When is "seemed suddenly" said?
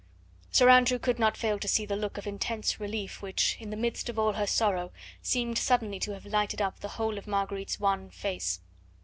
5.21-5.99